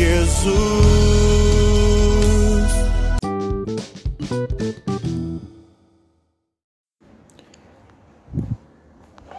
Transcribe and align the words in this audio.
Jesus. 0.00 0.50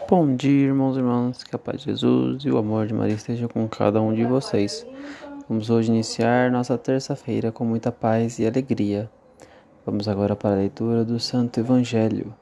Bom 0.08 0.36
dia, 0.36 0.68
irmãos 0.68 0.96
e 0.96 1.00
irmãs, 1.00 1.44
que 1.44 1.56
a 1.56 1.58
paz 1.58 1.80
de 1.80 1.86
Jesus 1.86 2.44
e 2.46 2.52
o 2.52 2.60
amor 2.60 2.86
de 2.86 2.94
Maria 2.94 3.16
esteja 3.16 3.48
com 3.48 3.68
cada 3.68 4.00
um 4.00 4.14
de 4.14 4.24
vocês. 4.24 4.86
Vamos 5.50 5.72
hoje 5.72 5.90
iniciar 5.90 6.52
nossa 6.52 6.78
terça-feira 6.78 7.52
com 7.52 7.66
muita 7.66 7.92
paz 7.92 8.38
e 8.38 8.46
alegria. 8.46 9.10
Vamos 9.84 10.08
agora 10.08 10.36
para 10.36 10.52
a 10.52 10.58
leitura 10.58 11.04
do 11.04 11.20
Santo 11.20 11.60
Evangelho, 11.60 12.36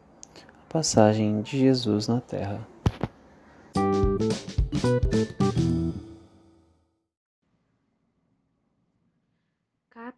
a 0.67 0.73
passagem 0.73 1.41
de 1.41 1.57
Jesus 1.57 2.09
na 2.09 2.19
terra. 2.19 2.59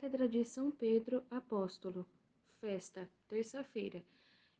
Cátedra 0.02 0.28
de 0.28 0.44
São 0.44 0.72
Pedro 0.72 1.22
Apóstolo. 1.30 2.08
Festa, 2.60 3.08
terça-feira. 3.28 4.04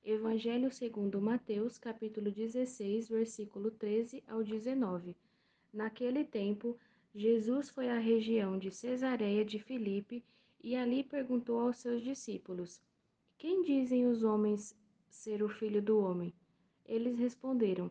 Evangelho 0.06 0.72
segundo 0.72 1.20
Mateus, 1.20 1.80
capítulo 1.80 2.30
16, 2.30 3.10
versículo 3.10 3.72
13 3.72 4.24
ao 4.28 4.44
19. 4.44 5.16
Naquele 5.74 6.24
tempo, 6.24 6.78
Jesus 7.16 7.72
foi 7.72 7.90
à 7.90 7.98
região 7.98 8.60
de 8.60 8.70
Cesareia 8.70 9.44
de 9.44 9.58
Filipe 9.58 10.24
e 10.64 10.76
ali 10.76 11.04
perguntou 11.04 11.60
aos 11.60 11.78
seus 11.78 12.04
discípulos: 12.04 12.80
Quem 13.36 13.64
dizem 13.64 14.06
os 14.06 14.22
homens 14.22 14.78
ser 15.10 15.42
o 15.42 15.50
filho 15.50 15.82
do 15.82 15.98
homem? 15.98 16.32
Eles 16.86 17.18
responderam: 17.18 17.90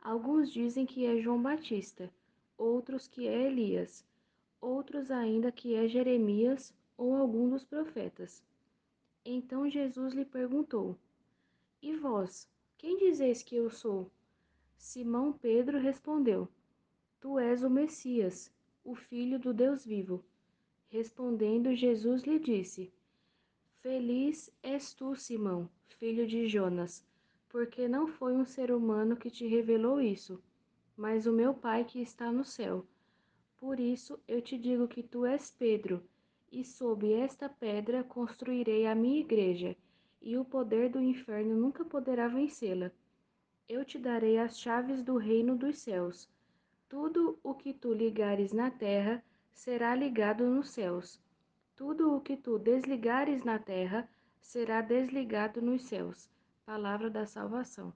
Alguns 0.00 0.50
dizem 0.50 0.84
que 0.84 1.06
é 1.06 1.20
João 1.20 1.40
Batista, 1.40 2.12
outros 2.56 3.06
que 3.06 3.28
é 3.28 3.46
Elias, 3.46 4.04
outros 4.60 5.12
ainda 5.12 5.52
que 5.52 5.76
é 5.76 5.86
Jeremias 5.86 6.76
ou 6.98 7.16
algum 7.16 7.48
dos 7.48 7.64
profetas. 7.64 8.44
Então 9.24 9.70
Jesus 9.70 10.12
lhe 10.12 10.24
perguntou: 10.24 10.98
E 11.80 11.94
vós, 11.96 12.46
quem 12.76 12.98
dizeis 12.98 13.42
que 13.42 13.56
eu 13.56 13.70
sou? 13.70 14.10
Simão 14.76 15.32
Pedro 15.32 15.78
respondeu: 15.78 16.48
Tu 17.20 17.38
és 17.38 17.62
o 17.62 17.70
Messias, 17.70 18.52
o 18.84 18.94
Filho 18.94 19.38
do 19.38 19.54
Deus 19.54 19.86
vivo. 19.86 20.24
Respondendo, 20.88 21.74
Jesus 21.74 22.24
lhe 22.24 22.38
disse: 22.38 22.92
Feliz 23.80 24.50
és 24.62 24.92
tu, 24.92 25.14
Simão, 25.14 25.70
filho 25.86 26.26
de 26.26 26.48
Jonas, 26.48 27.04
porque 27.48 27.86
não 27.86 28.08
foi 28.08 28.34
um 28.34 28.44
ser 28.44 28.72
humano 28.72 29.16
que 29.16 29.30
te 29.30 29.46
revelou 29.46 30.00
isso, 30.00 30.42
mas 30.96 31.26
o 31.26 31.32
meu 31.32 31.54
Pai 31.54 31.84
que 31.84 32.00
está 32.00 32.32
no 32.32 32.44
céu. 32.44 32.84
Por 33.56 33.78
isso 33.78 34.18
eu 34.26 34.40
te 34.40 34.56
digo 34.56 34.88
que 34.88 35.02
tu 35.02 35.26
és 35.26 35.50
Pedro, 35.50 36.02
e 36.50 36.64
sob 36.64 37.12
esta 37.12 37.48
pedra 37.48 38.02
construirei 38.02 38.86
a 38.86 38.94
minha 38.94 39.20
igreja, 39.20 39.76
e 40.20 40.36
o 40.36 40.44
poder 40.44 40.90
do 40.90 41.00
inferno 41.00 41.54
nunca 41.54 41.84
poderá 41.84 42.28
vencê-la. 42.28 42.90
Eu 43.68 43.84
te 43.84 43.98
darei 43.98 44.38
as 44.38 44.58
chaves 44.58 45.02
do 45.02 45.16
reino 45.16 45.56
dos 45.56 45.78
céus. 45.78 46.28
Tudo 46.88 47.38
o 47.42 47.54
que 47.54 47.72
tu 47.72 47.92
ligares 47.92 48.52
na 48.52 48.70
terra 48.70 49.22
será 49.52 49.94
ligado 49.94 50.44
nos 50.44 50.70
céus. 50.70 51.20
Tudo 51.76 52.16
o 52.16 52.20
que 52.20 52.36
tu 52.36 52.58
desligares 52.58 53.44
na 53.44 53.58
terra 53.58 54.08
será 54.40 54.80
desligado 54.80 55.60
nos 55.60 55.82
céus. 55.82 56.28
Palavra 56.64 57.10
da 57.10 57.26
salvação. 57.26 57.92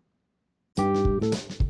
Estás 0.76 1.61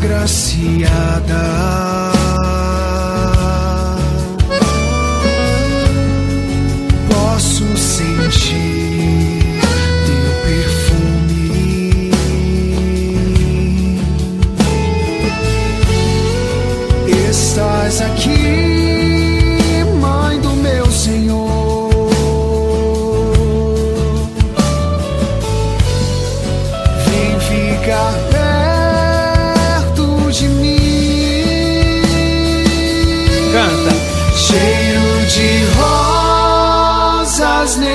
agraciada. 0.00 1.40